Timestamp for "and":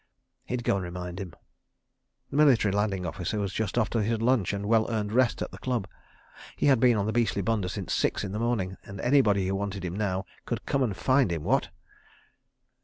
0.77-0.83, 4.51-4.65, 10.81-10.97